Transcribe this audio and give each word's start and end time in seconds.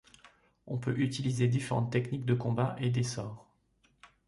On 0.65 0.79
peut 0.79 0.97
utiliser 0.99 1.47
différentes 1.47 1.91
techniques 1.91 2.25
de 2.25 2.33
combats 2.33 2.75
et 2.79 2.89
des 2.89 3.03
sorts. 3.03 3.47